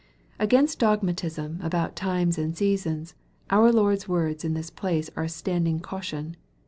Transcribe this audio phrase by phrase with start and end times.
[0.39, 3.13] Against dogmatism about times and seasons,
[3.51, 6.35] our Lord's words in this place are a standing caution.